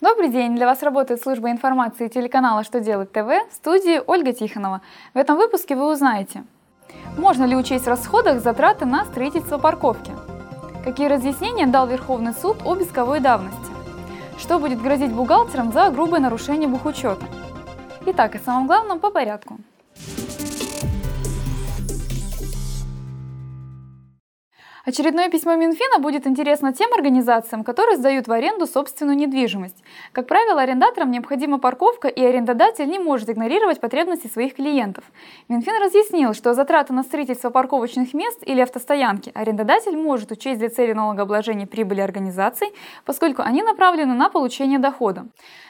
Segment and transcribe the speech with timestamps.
[0.00, 0.56] Добрый день!
[0.56, 4.80] Для вас работает служба информации телеканала «Что делать ТВ» в студии Ольга Тихонова.
[5.12, 6.44] В этом выпуске вы узнаете,
[7.18, 10.12] можно ли учесть в расходах затраты на строительство парковки,
[10.84, 13.72] какие разъяснения дал Верховный суд об исковой давности,
[14.38, 17.26] что будет грозить бухгалтерам за грубое нарушение бухучета.
[18.06, 19.58] Итак, о самом главном по порядку.
[24.86, 29.76] Очередное письмо Минфина будет интересно тем организациям, которые сдают в аренду собственную недвижимость.
[30.12, 35.04] Как правило, арендаторам необходима парковка, и арендодатель не может игнорировать потребности своих клиентов.
[35.48, 40.94] Минфин разъяснил, что затраты на строительство парковочных мест или автостоянки арендодатель может учесть для цели
[40.94, 42.68] налогообложения прибыли организаций,
[43.04, 45.26] поскольку они направлены на получение дохода.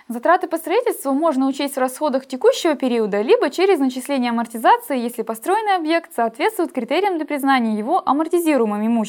[0.06, 5.76] Затраты по строительству можно учесть в расходах текущего периода, либо через начисление амортизации, если построенный
[5.76, 8.99] объект соответствует критериям для признания его амортизируемым имуществом.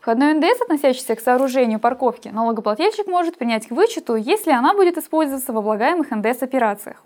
[0.00, 5.52] Входной НДС, относящийся к сооружению парковки, налогоплательщик может принять к вычету, если она будет использоваться
[5.52, 7.02] в облагаемых НДС операциях.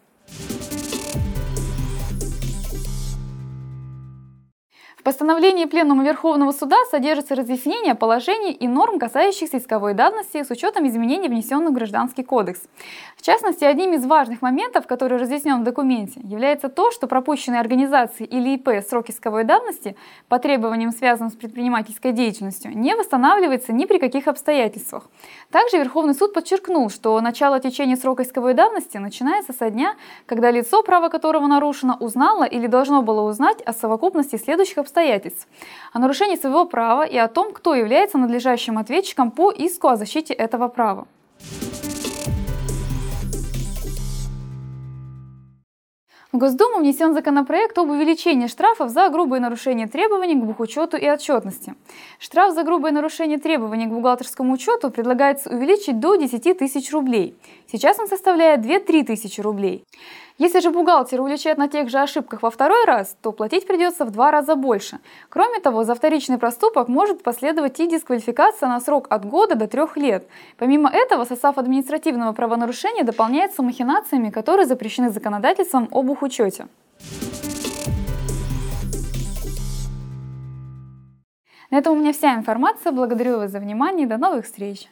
[5.04, 11.28] Постановлении Пленума Верховного Суда содержится разъяснение положений и норм, касающихся исковой давности с учетом изменений,
[11.28, 12.62] внесенных в Гражданский кодекс.
[13.18, 18.24] В частности, одним из важных моментов, который разъяснен в документе, является то, что пропущенные организации
[18.24, 19.94] или ИП срок исковой давности
[20.28, 25.04] по требованиям, связанным с предпринимательской деятельностью, не восстанавливается ни при каких обстоятельствах.
[25.50, 30.82] Также Верховный суд подчеркнул, что начало течения срока исковой давности начинается со дня, когда лицо,
[30.82, 35.48] право которого нарушено, узнало или должно было узнать о совокупности следующих обстоятельств обстоятельств,
[35.92, 40.34] о нарушении своего права и о том, кто является надлежащим ответчиком по иску о защите
[40.34, 41.06] этого права.
[46.32, 51.74] В Госдуму внесен законопроект об увеличении штрафов за грубые нарушения требований к бухучету и отчетности.
[52.18, 57.36] Штраф за грубое нарушение требований к бухгалтерскому учету предлагается увеличить до 10 тысяч рублей.
[57.70, 59.84] Сейчас он составляет 2-3 тысячи рублей.
[60.36, 64.10] Если же бухгалтер уличает на тех же ошибках во второй раз, то платить придется в
[64.10, 64.98] два раза больше.
[65.28, 69.96] Кроме того, за вторичный проступок может последовать и дисквалификация на срок от года до трех
[69.96, 70.26] лет.
[70.58, 76.66] Помимо этого, состав административного правонарушения дополняется махинациями, которые запрещены законодательством об учете.
[81.70, 82.90] На этом у меня вся информация.
[82.90, 84.88] Благодарю вас за внимание до новых встреч!